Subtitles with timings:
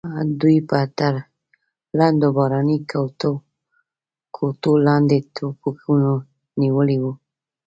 [0.39, 1.13] دوی به تر
[1.97, 2.77] لندو باراني
[4.39, 6.11] کوټو لاندې ټوپکونه
[6.61, 7.11] نیولي وو.